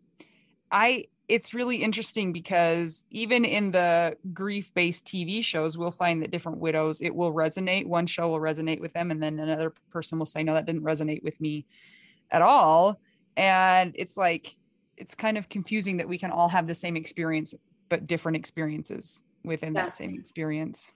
I 0.71 1.05
it's 1.27 1.53
really 1.53 1.77
interesting 1.77 2.31
because 2.31 3.03
even 3.11 3.43
in 3.43 3.71
the 3.71 4.15
grief-based 4.33 5.05
TV 5.05 5.43
shows, 5.43 5.77
we'll 5.77 5.91
find 5.91 6.21
that 6.21 6.31
different 6.31 6.59
widows 6.59 7.01
it 7.01 7.13
will 7.13 7.33
resonate. 7.33 7.85
One 7.85 8.07
show 8.07 8.29
will 8.29 8.39
resonate 8.39 8.79
with 8.79 8.93
them, 8.93 9.11
and 9.11 9.21
then 9.21 9.39
another 9.39 9.73
person 9.91 10.17
will 10.17 10.25
say, 10.25 10.43
"No, 10.43 10.53
that 10.53 10.65
didn't 10.65 10.83
resonate 10.83 11.23
with 11.23 11.39
me 11.41 11.65
at 12.31 12.41
all." 12.41 12.99
And 13.35 13.91
it's 13.95 14.15
like 14.17 14.55
it's 14.95 15.15
kind 15.15 15.37
of 15.37 15.49
confusing 15.49 15.97
that 15.97 16.07
we 16.07 16.17
can 16.17 16.31
all 16.31 16.49
have 16.49 16.65
the 16.65 16.75
same 16.75 16.95
experience, 16.95 17.53
but 17.89 18.07
different 18.07 18.37
experiences 18.37 19.23
within 19.43 19.75
yeah. 19.75 19.83
that 19.83 19.95
same 19.95 20.15
experience. 20.15 20.93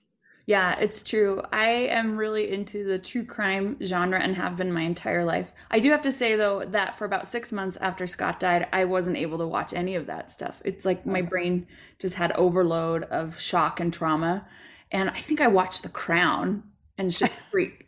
Yeah, 0.51 0.77
it's 0.79 1.01
true. 1.01 1.41
I 1.53 1.69
am 1.69 2.17
really 2.17 2.51
into 2.51 2.83
the 2.83 2.99
true 2.99 3.23
crime 3.23 3.77
genre 3.81 4.19
and 4.19 4.35
have 4.35 4.57
been 4.57 4.73
my 4.73 4.81
entire 4.81 5.23
life. 5.23 5.49
I 5.69 5.79
do 5.79 5.91
have 5.91 6.01
to 6.01 6.11
say 6.11 6.35
though 6.35 6.65
that 6.65 6.93
for 6.93 7.05
about 7.05 7.29
6 7.29 7.53
months 7.53 7.77
after 7.79 8.05
Scott 8.05 8.41
died, 8.41 8.67
I 8.73 8.83
wasn't 8.83 9.15
able 9.15 9.37
to 9.37 9.47
watch 9.47 9.71
any 9.73 9.95
of 9.95 10.07
that 10.07 10.29
stuff. 10.29 10.61
It's 10.65 10.85
like 10.85 11.05
my 11.05 11.21
brain 11.21 11.67
just 11.99 12.15
had 12.15 12.33
overload 12.33 13.03
of 13.03 13.39
shock 13.39 13.79
and 13.79 13.93
trauma. 13.93 14.45
And 14.91 15.09
I 15.09 15.21
think 15.21 15.39
I 15.39 15.47
watched 15.47 15.83
The 15.83 15.89
Crown 15.89 16.63
and 16.97 17.11
Schitt's 17.11 17.41
Creek. 17.49 17.87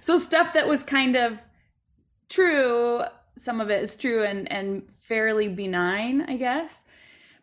so 0.00 0.16
stuff 0.16 0.54
that 0.54 0.66
was 0.66 0.82
kind 0.82 1.14
of 1.14 1.42
true, 2.30 3.02
some 3.36 3.60
of 3.60 3.68
it 3.68 3.82
is 3.82 3.94
true 3.94 4.22
and 4.24 4.50
and 4.50 4.84
fairly 5.02 5.48
benign, 5.48 6.22
I 6.22 6.38
guess. 6.38 6.84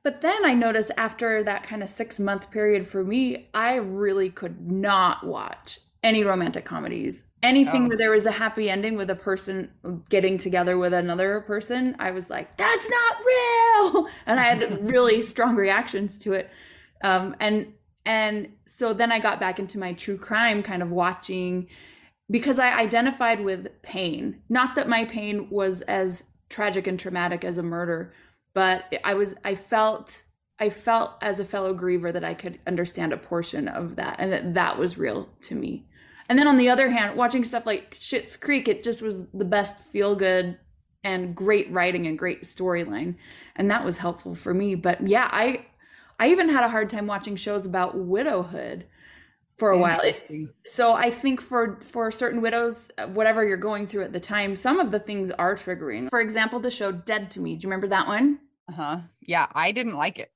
But 0.05 0.21
then 0.21 0.45
I 0.45 0.53
noticed 0.53 0.91
after 0.97 1.43
that 1.45 1.63
kind 1.63 1.81
of 1.81 1.89
six 1.89 2.19
month 2.19 2.51
period 2.51 2.87
for 2.87 3.03
me, 3.03 3.49
I 3.55 3.77
really 3.77 4.29
could 4.29 4.71
not 4.71 5.25
watch 5.25 5.79
any 6.03 6.23
romantic 6.23 6.63
comedies. 6.63 7.23
Anything 7.41 7.85
oh. 7.85 7.87
where 7.87 7.97
there 7.97 8.11
was 8.11 8.27
a 8.27 8.31
happy 8.31 8.69
ending 8.69 8.97
with 8.97 9.09
a 9.09 9.15
person 9.15 9.71
getting 10.07 10.37
together 10.37 10.77
with 10.77 10.93
another 10.93 11.43
person, 11.47 11.95
I 11.97 12.11
was 12.11 12.29
like, 12.29 12.55
that's 12.55 12.87
not 12.87 13.17
real. 13.25 14.07
And 14.27 14.39
I 14.39 14.43
had 14.43 14.89
really 14.91 15.23
strong 15.23 15.55
reactions 15.55 16.19
to 16.19 16.33
it. 16.33 16.51
Um, 17.03 17.35
and 17.39 17.73
and 18.05 18.49
so 18.67 18.93
then 18.93 19.11
I 19.11 19.17
got 19.17 19.39
back 19.39 19.57
into 19.57 19.79
my 19.79 19.93
true 19.93 20.19
crime 20.19 20.61
kind 20.61 20.83
of 20.83 20.91
watching 20.91 21.67
because 22.29 22.59
I 22.59 22.77
identified 22.77 23.43
with 23.43 23.81
pain. 23.81 24.41
Not 24.49 24.75
that 24.75 24.87
my 24.87 25.05
pain 25.05 25.49
was 25.49 25.81
as 25.81 26.25
tragic 26.49 26.85
and 26.85 26.99
traumatic 26.99 27.43
as 27.43 27.57
a 27.57 27.63
murder, 27.63 28.13
but 28.55 28.85
I 29.03 29.13
was 29.13 29.35
I 29.43 29.53
felt 29.53 30.23
I 30.59 30.69
felt 30.69 31.11
as 31.21 31.39
a 31.39 31.45
fellow 31.45 31.75
griever 31.75 32.11
that 32.11 32.23
I 32.23 32.33
could 32.33 32.57
understand 32.65 33.13
a 33.13 33.17
portion 33.17 33.67
of 33.67 33.97
that 33.97 34.15
and 34.17 34.31
that 34.31 34.55
that 34.55 34.79
was 34.79 34.97
real 34.97 35.29
to 35.41 35.53
me. 35.53 35.85
And 36.27 36.39
then 36.39 36.47
on 36.47 36.57
the 36.57 36.69
other 36.69 36.89
hand, 36.89 37.15
watching 37.15 37.43
stuff 37.43 37.67
like 37.67 37.97
Schitt's 37.99 38.35
Creek, 38.35 38.67
it 38.67 38.83
just 38.83 39.03
was 39.03 39.27
the 39.33 39.45
best 39.45 39.83
feel 39.83 40.15
good 40.15 40.57
and 41.03 41.35
great 41.35 41.71
writing 41.71 42.07
and 42.07 42.17
great 42.17 42.43
storyline. 42.43 43.15
And 43.55 43.69
that 43.69 43.85
was 43.85 43.99
helpful 43.99 44.33
for 44.33 44.53
me. 44.53 44.73
But 44.73 45.07
yeah, 45.07 45.29
I 45.31 45.67
I 46.17 46.29
even 46.29 46.49
had 46.49 46.63
a 46.63 46.69
hard 46.69 46.89
time 46.89 47.05
watching 47.05 47.35
shows 47.35 47.65
about 47.65 47.97
widowhood 47.97 48.85
for 49.57 49.71
a 49.71 49.77
while. 49.77 50.01
so 50.65 50.93
I 50.93 51.11
think 51.11 51.41
for 51.41 51.79
for 51.81 52.09
certain 52.11 52.41
widows, 52.41 52.89
whatever 53.09 53.45
you're 53.45 53.57
going 53.57 53.87
through 53.87 54.03
at 54.03 54.13
the 54.13 54.19
time, 54.19 54.55
some 54.55 54.79
of 54.79 54.91
the 54.91 54.99
things 54.99 55.31
are 55.31 55.55
triggering. 55.55 56.09
For 56.09 56.21
example, 56.21 56.59
the 56.59 56.71
show 56.71 56.93
Dead 56.93 57.29
to 57.31 57.41
Me. 57.41 57.55
Do 57.55 57.63
you 57.63 57.69
remember 57.69 57.87
that 57.87 58.07
one? 58.07 58.39
Uh-huh. 58.69 58.99
Yeah, 59.21 59.47
I 59.53 59.71
didn't 59.71 59.95
like 59.95 60.19
it. 60.19 60.31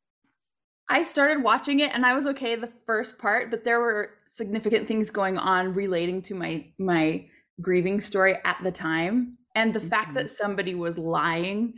I 0.89 1.03
started 1.03 1.43
watching 1.43 1.81
it 1.81 1.91
and 1.93 2.05
I 2.05 2.15
was 2.15 2.25
okay 2.27 2.55
the 2.55 2.73
first 2.85 3.19
part, 3.19 3.51
but 3.51 3.63
there 3.63 3.79
were 3.79 4.11
significant 4.25 4.87
things 4.87 5.09
going 5.09 5.37
on 5.37 5.73
relating 5.73 6.21
to 6.23 6.35
my 6.35 6.65
my 6.79 7.27
grieving 7.61 7.99
story 7.99 8.35
at 8.45 8.57
the 8.63 8.71
time. 8.71 9.37
And 9.55 9.73
the 9.73 9.79
mm-hmm. 9.79 9.89
fact 9.89 10.13
that 10.15 10.29
somebody 10.29 10.75
was 10.75 10.97
lying 10.97 11.75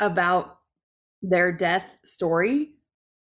about 0.00 0.58
their 1.22 1.52
death 1.52 1.96
story, 2.04 2.74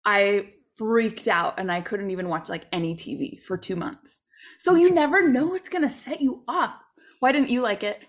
I 0.05 0.51
freaked 0.75 1.29
out 1.29 1.59
and 1.59 1.71
I 1.71 1.81
couldn't 1.81 2.11
even 2.11 2.29
watch 2.29 2.49
like 2.49 2.67
any 2.73 2.95
TV 2.95 3.41
for 3.43 3.57
2 3.57 3.77
months. 3.77 4.21
So 4.59 4.75
you 4.75 4.91
never 4.91 5.29
know 5.29 5.47
what's 5.47 5.69
going 5.69 5.83
to 5.83 5.91
set 5.91 6.21
you 6.21 6.43
off. 6.49 6.75
Why 7.21 7.33
didn't 7.33 7.51
you 7.51 7.63
like 7.63 7.85
it? 7.85 8.01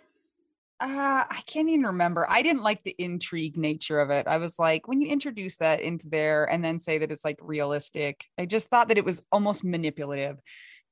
Uh, 0.83 1.23
I 1.29 1.41
can't 1.47 1.69
even 1.69 1.85
remember. 1.85 2.27
I 2.29 2.41
didn't 2.41 2.61
like 2.61 2.83
the 2.83 2.93
intrigue 2.97 3.55
nature 3.55 4.01
of 4.01 4.09
it. 4.09 4.27
I 4.27 4.35
was 4.35 4.59
like, 4.59 4.85
when 4.85 4.99
you 4.99 5.07
introduce 5.07 5.55
that 5.57 5.79
into 5.79 6.09
there 6.09 6.43
and 6.43 6.63
then 6.63 6.77
say 6.77 6.97
that 6.97 7.09
it's 7.09 7.23
like 7.23 7.39
realistic, 7.41 8.25
I 8.37 8.45
just 8.45 8.69
thought 8.69 8.89
that 8.89 8.97
it 8.97 9.05
was 9.05 9.25
almost 9.31 9.63
manipulative. 9.63 10.39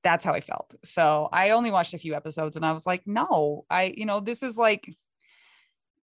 That's 0.01 0.23
how 0.23 0.31
I 0.31 0.39
felt. 0.39 0.73
So 0.85 1.27
I 1.33 1.49
only 1.49 1.71
watched 1.71 1.93
a 1.93 1.99
few 1.99 2.15
episodes 2.15 2.55
and 2.55 2.65
I 2.65 2.71
was 2.71 2.85
like, 2.85 3.05
no, 3.05 3.65
I, 3.69 3.93
you 3.97 4.05
know, 4.05 4.21
this 4.21 4.43
is 4.43 4.57
like, 4.57 4.89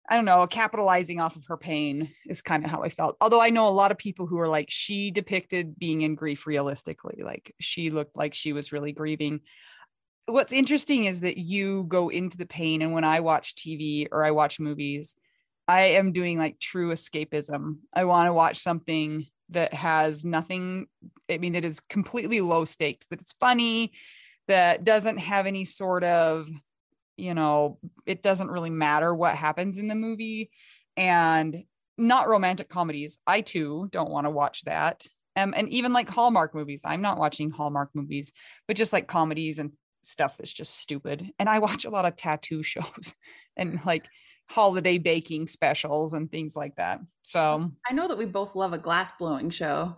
I 0.09 0.17
don't 0.17 0.25
know, 0.25 0.45
capitalizing 0.47 1.21
off 1.21 1.37
of 1.37 1.45
her 1.45 1.55
pain 1.55 2.11
is 2.27 2.41
kind 2.41 2.65
of 2.65 2.71
how 2.71 2.83
I 2.83 2.89
felt. 2.89 3.15
Although 3.21 3.39
I 3.39 3.51
know 3.51 3.69
a 3.69 3.69
lot 3.69 3.91
of 3.91 3.97
people 3.97 4.27
who 4.27 4.37
are 4.39 4.49
like, 4.49 4.65
she 4.67 5.11
depicted 5.11 5.79
being 5.79 6.01
in 6.01 6.15
grief 6.15 6.45
realistically. 6.45 7.21
Like 7.23 7.55
she 7.61 7.89
looked 7.89 8.17
like 8.17 8.33
she 8.33 8.51
was 8.51 8.73
really 8.73 8.91
grieving 8.91 9.39
what's 10.25 10.53
interesting 10.53 11.05
is 11.05 11.21
that 11.21 11.37
you 11.37 11.83
go 11.87 12.09
into 12.09 12.37
the 12.37 12.45
pain 12.45 12.81
and 12.81 12.93
when 12.93 13.03
i 13.03 13.19
watch 13.19 13.55
tv 13.55 14.07
or 14.11 14.23
i 14.23 14.31
watch 14.31 14.59
movies 14.59 15.15
i 15.67 15.81
am 15.81 16.11
doing 16.11 16.37
like 16.37 16.59
true 16.59 16.91
escapism. 16.91 17.77
I 17.93 18.05
want 18.05 18.27
to 18.27 18.33
watch 18.33 18.59
something 18.59 19.25
that 19.49 19.73
has 19.73 20.23
nothing 20.23 20.87
i 21.29 21.37
mean 21.37 21.53
that 21.53 21.65
is 21.65 21.79
completely 21.79 22.41
low 22.41 22.65
stakes 22.65 23.07
that 23.07 23.21
it's 23.21 23.33
funny 23.33 23.93
that 24.47 24.83
doesn't 24.83 25.17
have 25.17 25.45
any 25.45 25.65
sort 25.65 26.03
of 26.03 26.49
you 27.17 27.33
know 27.33 27.77
it 28.05 28.23
doesn't 28.23 28.49
really 28.49 28.69
matter 28.69 29.13
what 29.13 29.35
happens 29.35 29.77
in 29.77 29.87
the 29.87 29.95
movie 29.95 30.49
and 30.97 31.63
not 31.97 32.27
romantic 32.27 32.67
comedies. 32.67 33.19
I 33.27 33.41
too 33.41 33.87
don't 33.91 34.09
want 34.09 34.25
to 34.25 34.31
watch 34.31 34.63
that. 34.63 35.05
Um, 35.37 35.53
and 35.55 35.69
even 35.69 35.93
like 35.93 36.09
hallmark 36.09 36.53
movies. 36.53 36.81
I'm 36.83 37.01
not 37.01 37.17
watching 37.17 37.51
hallmark 37.51 37.91
movies 37.93 38.33
but 38.67 38.75
just 38.75 38.91
like 38.91 39.07
comedies 39.07 39.59
and 39.59 39.71
stuff 40.01 40.38
that's 40.38 40.53
just 40.53 40.75
stupid. 40.75 41.31
And 41.39 41.50
I 41.50 41.60
watch 41.60 41.86
a 41.86 41.89
lot 41.89 42.05
of 42.05 42.15
tattoo 42.15 42.63
shows 42.63 43.15
and 43.58 43.79
like 43.86 44.08
holiday 44.50 44.98
baking 44.98 45.48
specials 45.48 46.13
and 46.13 46.29
things 46.29 46.55
like 46.55 46.75
that. 46.75 47.00
Mm, 47.00 47.08
so 47.24 47.72
I 47.88 47.93
know 47.93 48.08
that 48.08 48.17
we 48.17 48.25
both 48.25 48.55
love 48.55 48.74
a 48.74 48.77
glass 48.77 49.12
blowing 49.17 49.50
show. 49.50 49.96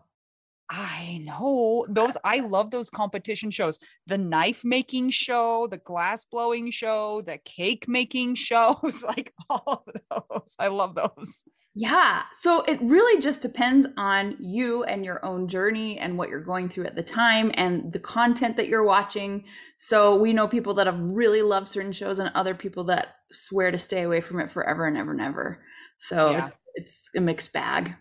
I 0.69 1.21
know 1.23 1.85
those. 1.89 2.17
I 2.23 2.39
love 2.39 2.71
those 2.71 2.89
competition 2.89 3.51
shows. 3.51 3.79
The 4.07 4.17
knife 4.17 4.63
making 4.63 5.09
show, 5.11 5.67
the 5.67 5.77
glass 5.77 6.25
blowing 6.25 6.71
show, 6.71 7.21
the 7.21 7.37
cake 7.37 7.87
making 7.87 8.35
shows, 8.35 9.03
like 9.03 9.33
all 9.49 9.83
of 9.87 10.01
those. 10.09 10.55
I 10.57 10.67
love 10.67 10.95
those. 10.95 11.43
Yeah. 11.75 12.23
So 12.33 12.61
it 12.61 12.79
really 12.81 13.19
just 13.19 13.41
depends 13.41 13.87
on 13.97 14.35
you 14.39 14.83
and 14.83 15.03
your 15.03 15.23
own 15.25 15.47
journey 15.47 15.97
and 15.97 16.17
what 16.17 16.29
you're 16.29 16.43
going 16.43 16.69
through 16.69 16.85
at 16.85 16.95
the 16.95 17.01
time 17.01 17.51
and 17.55 17.91
the 17.91 17.99
content 17.99 18.57
that 18.57 18.67
you're 18.67 18.83
watching. 18.83 19.45
So 19.79 20.15
we 20.15 20.33
know 20.33 20.47
people 20.47 20.75
that 20.75 20.85
have 20.85 20.99
really 20.99 21.41
loved 21.41 21.67
certain 21.67 21.91
shows 21.91 22.19
and 22.19 22.31
other 22.35 22.53
people 22.53 22.83
that 22.85 23.15
swear 23.31 23.71
to 23.71 23.77
stay 23.79 24.03
away 24.03 24.21
from 24.21 24.39
it 24.39 24.51
forever 24.51 24.85
and 24.85 24.97
ever 24.97 25.11
and 25.11 25.21
ever. 25.21 25.63
So 25.99 26.29
Yeah. 26.31 26.49
it's 26.75 27.09
a 27.15 27.21
mixed 27.21 27.53
bag. 27.53 27.95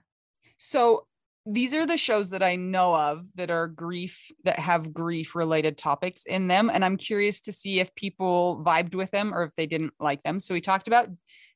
So 0.58 1.06
these 1.46 1.72
are 1.74 1.86
the 1.86 1.96
shows 1.96 2.30
that 2.30 2.42
I 2.42 2.56
know 2.56 2.94
of 2.94 3.24
that 3.36 3.50
are 3.50 3.66
grief 3.68 4.30
that 4.44 4.58
have 4.58 4.92
grief 4.92 5.34
related 5.34 5.78
topics 5.78 6.24
in 6.26 6.46
them. 6.46 6.70
And 6.70 6.84
I'm 6.84 6.98
curious 6.98 7.40
to 7.42 7.52
see 7.52 7.80
if 7.80 7.94
people 7.94 8.62
vibed 8.64 8.94
with 8.94 9.10
them 9.12 9.32
or 9.34 9.44
if 9.44 9.54
they 9.56 9.66
didn't 9.66 9.94
like 9.98 10.22
them. 10.24 10.38
So 10.40 10.52
we 10.52 10.60
talked 10.60 10.88
about 10.88 11.08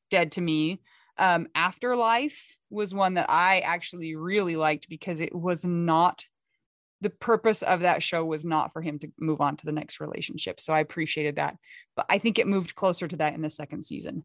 Dead 0.09 0.31
to 0.33 0.41
Me. 0.41 0.81
Um, 1.19 1.47
Afterlife 1.55 2.57
was 2.69 2.93
one 2.93 3.15
that 3.15 3.29
I 3.29 3.59
actually 3.59 4.15
really 4.15 4.55
liked 4.55 4.89
because 4.89 5.19
it 5.19 5.33
was 5.33 5.65
not 5.65 6.25
the 7.01 7.09
purpose 7.09 7.61
of 7.61 7.81
that 7.81 8.01
show 8.01 8.25
was 8.25 8.43
not 8.43 8.73
for 8.73 8.81
him 8.81 8.97
to 8.99 9.11
move 9.19 9.39
on 9.39 9.55
to 9.57 9.65
the 9.65 9.71
next 9.71 9.99
relationship. 9.99 10.59
So 10.59 10.73
I 10.73 10.79
appreciated 10.79 11.35
that. 11.35 11.55
But 11.95 12.07
I 12.09 12.17
think 12.17 12.39
it 12.39 12.47
moved 12.47 12.75
closer 12.75 13.07
to 13.07 13.17
that 13.17 13.35
in 13.35 13.41
the 13.41 13.49
second 13.49 13.83
season. 13.83 14.23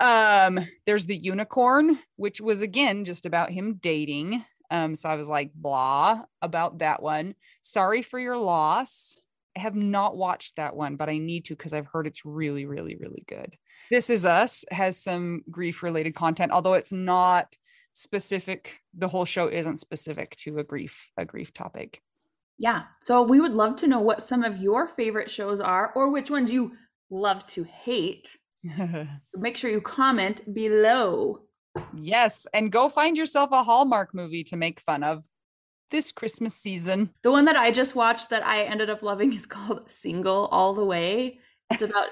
Um, 0.00 0.58
there's 0.86 1.06
the 1.06 1.16
unicorn, 1.16 1.98
which 2.16 2.40
was 2.40 2.62
again 2.62 3.04
just 3.04 3.26
about 3.26 3.50
him 3.50 3.74
dating. 3.74 4.44
Um, 4.70 4.94
so 4.96 5.08
I 5.08 5.14
was 5.14 5.28
like, 5.28 5.52
blah 5.54 6.22
about 6.42 6.78
that 6.78 7.00
one. 7.00 7.34
Sorry 7.62 8.02
for 8.02 8.18
your 8.18 8.38
loss. 8.38 9.16
I 9.56 9.60
have 9.60 9.76
not 9.76 10.16
watched 10.16 10.56
that 10.56 10.74
one, 10.74 10.96
but 10.96 11.08
I 11.08 11.18
need 11.18 11.44
to 11.46 11.54
because 11.54 11.72
I've 11.72 11.86
heard 11.86 12.08
it's 12.08 12.24
really, 12.24 12.66
really, 12.66 12.96
really 12.96 13.22
good. 13.28 13.56
This 13.94 14.10
Is 14.10 14.26
Us 14.26 14.64
has 14.72 15.00
some 15.00 15.42
grief 15.48 15.84
related 15.84 16.16
content, 16.16 16.50
although 16.50 16.74
it's 16.74 16.90
not 16.90 17.54
specific. 17.92 18.80
The 18.92 19.06
whole 19.06 19.24
show 19.24 19.46
isn't 19.46 19.76
specific 19.76 20.34
to 20.38 20.58
a 20.58 20.64
grief, 20.64 21.12
a 21.16 21.24
grief 21.24 21.54
topic. 21.54 22.02
Yeah. 22.58 22.86
So 23.02 23.22
we 23.22 23.40
would 23.40 23.52
love 23.52 23.76
to 23.76 23.86
know 23.86 24.00
what 24.00 24.20
some 24.20 24.42
of 24.42 24.56
your 24.56 24.88
favorite 24.88 25.30
shows 25.30 25.60
are 25.60 25.92
or 25.94 26.10
which 26.10 26.28
ones 26.28 26.50
you 26.50 26.72
love 27.08 27.46
to 27.46 27.62
hate. 27.62 28.36
Make 29.36 29.56
sure 29.56 29.70
you 29.70 29.80
comment 29.80 30.52
below. 30.52 31.42
yes. 31.96 32.48
And 32.52 32.72
go 32.72 32.88
find 32.88 33.16
yourself 33.16 33.52
a 33.52 33.62
Hallmark 33.62 34.12
movie 34.12 34.42
to 34.42 34.56
make 34.56 34.80
fun 34.80 35.04
of 35.04 35.24
this 35.92 36.10
Christmas 36.10 36.56
season. 36.56 37.10
The 37.22 37.30
one 37.30 37.44
that 37.44 37.56
I 37.56 37.70
just 37.70 37.94
watched 37.94 38.30
that 38.30 38.44
I 38.44 38.64
ended 38.64 38.90
up 38.90 39.04
loving 39.04 39.32
is 39.34 39.46
called 39.46 39.88
Single 39.88 40.46
All 40.46 40.74
the 40.74 40.84
Way. 40.84 41.38
It's 41.70 41.82
about 41.82 42.08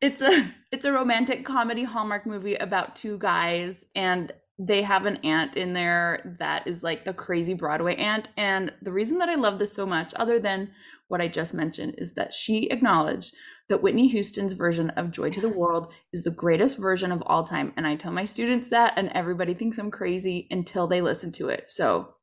it's 0.00 0.22
a 0.22 0.52
it's 0.72 0.84
a 0.84 0.92
romantic 0.92 1.44
comedy 1.44 1.84
Hallmark 1.84 2.26
movie 2.26 2.54
about 2.54 2.96
two 2.96 3.18
guys 3.18 3.86
and 3.94 4.32
they 4.62 4.82
have 4.82 5.06
an 5.06 5.16
aunt 5.24 5.56
in 5.56 5.72
there 5.72 6.36
that 6.38 6.66
is 6.66 6.82
like 6.82 7.04
the 7.04 7.14
crazy 7.14 7.54
Broadway 7.54 7.96
aunt 7.96 8.28
and 8.36 8.72
the 8.82 8.92
reason 8.92 9.18
that 9.18 9.28
I 9.30 9.34
love 9.34 9.58
this 9.58 9.72
so 9.72 9.86
much 9.86 10.12
other 10.16 10.38
than 10.38 10.70
what 11.08 11.20
I 11.20 11.28
just 11.28 11.54
mentioned 11.54 11.94
is 11.96 12.12
that 12.14 12.34
she 12.34 12.68
acknowledged 12.68 13.34
that 13.68 13.82
Whitney 13.82 14.06
Houston's 14.08 14.52
version 14.52 14.90
of 14.90 15.12
Joy 15.12 15.30
to 15.30 15.40
the 15.40 15.48
World 15.56 15.92
is 16.12 16.22
the 16.22 16.30
greatest 16.30 16.76
version 16.76 17.10
of 17.10 17.22
all 17.26 17.44
time 17.44 17.72
and 17.76 17.86
I 17.86 17.96
tell 17.96 18.12
my 18.12 18.26
students 18.26 18.68
that 18.68 18.92
and 18.96 19.08
everybody 19.10 19.54
thinks 19.54 19.78
I'm 19.78 19.90
crazy 19.90 20.46
until 20.50 20.86
they 20.86 21.00
listen 21.00 21.32
to 21.32 21.48
it. 21.48 21.66
So 21.68 22.14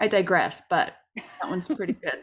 I 0.00 0.08
digress, 0.08 0.62
but 0.68 0.94
that 1.16 1.50
one's 1.50 1.68
pretty 1.68 1.94
good. 1.94 2.18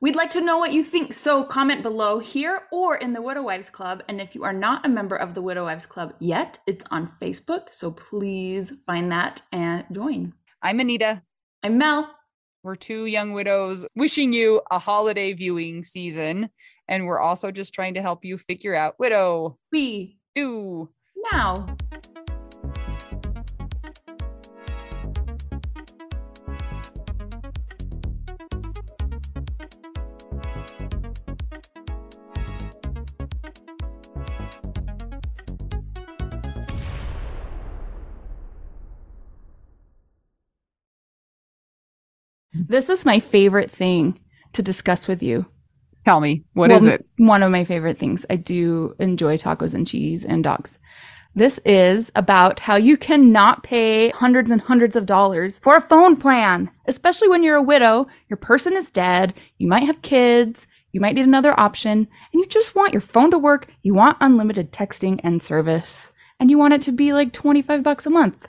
We'd 0.00 0.14
like 0.16 0.30
to 0.32 0.42
know 0.42 0.58
what 0.58 0.72
you 0.72 0.84
think, 0.84 1.14
so 1.14 1.42
comment 1.42 1.82
below 1.82 2.18
here 2.18 2.62
or 2.70 2.96
in 2.96 3.14
the 3.14 3.22
Widow 3.22 3.42
Wives 3.42 3.70
Club. 3.70 4.02
And 4.08 4.20
if 4.20 4.34
you 4.34 4.44
are 4.44 4.52
not 4.52 4.84
a 4.84 4.90
member 4.90 5.16
of 5.16 5.34
the 5.34 5.40
Widow 5.40 5.64
Wives 5.64 5.86
Club 5.86 6.12
yet, 6.20 6.58
it's 6.66 6.84
on 6.90 7.10
Facebook, 7.20 7.72
so 7.72 7.92
please 7.92 8.74
find 8.84 9.10
that 9.10 9.40
and 9.52 9.84
join. 9.90 10.34
I'm 10.60 10.80
Anita. 10.80 11.22
I'm 11.62 11.78
Mel. 11.78 12.14
We're 12.62 12.76
two 12.76 13.06
young 13.06 13.32
widows 13.32 13.86
wishing 13.94 14.34
you 14.34 14.60
a 14.70 14.78
holiday 14.78 15.32
viewing 15.32 15.82
season. 15.82 16.50
And 16.88 17.06
we're 17.06 17.20
also 17.20 17.50
just 17.50 17.72
trying 17.72 17.94
to 17.94 18.02
help 18.02 18.24
you 18.24 18.36
figure 18.36 18.74
out 18.74 18.98
widow 18.98 19.58
We 19.72 20.18
do. 20.34 20.90
now. 21.32 21.66
This 42.68 42.90
is 42.90 43.04
my 43.04 43.20
favorite 43.20 43.70
thing 43.70 44.18
to 44.52 44.62
discuss 44.62 45.06
with 45.06 45.22
you. 45.22 45.46
Tell 46.04 46.20
me, 46.20 46.44
what 46.52 46.70
is 46.70 46.82
Well, 46.82 46.94
it? 46.94 47.06
One 47.16 47.42
of 47.42 47.52
my 47.52 47.64
favorite 47.64 47.98
things. 47.98 48.26
I 48.28 48.36
do 48.36 48.94
enjoy 48.98 49.38
tacos 49.38 49.74
and 49.74 49.86
cheese 49.86 50.24
and 50.24 50.42
dogs. 50.42 50.78
This 51.34 51.58
is 51.64 52.10
about 52.16 52.60
how 52.60 52.76
you 52.76 52.96
cannot 52.96 53.62
pay 53.62 54.08
hundreds 54.10 54.50
and 54.50 54.60
hundreds 54.60 54.96
of 54.96 55.06
dollars 55.06 55.58
for 55.58 55.76
a 55.76 55.80
phone 55.80 56.16
plan, 56.16 56.70
especially 56.86 57.28
when 57.28 57.44
you're 57.44 57.56
a 57.56 57.62
widow, 57.62 58.06
your 58.28 58.38
person 58.38 58.76
is 58.76 58.90
dead, 58.90 59.34
you 59.58 59.68
might 59.68 59.84
have 59.84 60.00
kids, 60.02 60.66
you 60.92 61.00
might 61.00 61.14
need 61.14 61.26
another 61.26 61.58
option, 61.60 61.98
and 61.98 62.08
you 62.32 62.46
just 62.46 62.74
want 62.74 62.94
your 62.94 63.02
phone 63.02 63.30
to 63.30 63.38
work, 63.38 63.68
you 63.82 63.92
want 63.92 64.16
unlimited 64.20 64.72
texting 64.72 65.20
and 65.22 65.42
service, 65.42 66.10
and 66.40 66.50
you 66.50 66.56
want 66.56 66.72
it 66.74 66.82
to 66.82 66.92
be 66.92 67.12
like 67.12 67.32
25 67.32 67.82
bucks 67.82 68.06
a 68.06 68.10
month. 68.10 68.48